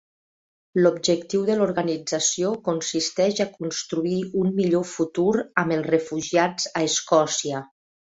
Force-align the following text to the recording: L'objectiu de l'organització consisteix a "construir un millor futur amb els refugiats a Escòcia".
L'objectiu 0.85 1.43
de 1.49 1.57
l'organització 1.59 2.55
consisteix 2.69 3.43
a 3.45 3.49
"construir 3.59 4.17
un 4.43 4.51
millor 4.59 4.89
futur 4.97 5.31
amb 5.65 5.79
els 5.81 5.89
refugiats 5.95 6.71
a 6.81 6.87
Escòcia". 6.91 7.67